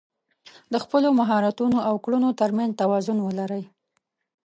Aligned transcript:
د 0.71 0.75
خپلو 0.83 1.07
مهارتونو 1.19 1.77
او 1.87 1.95
کړنو 2.03 2.29
تر 2.39 2.49
منځ 2.57 2.71
توازن 2.81 3.17
ولرئ. 3.23 3.63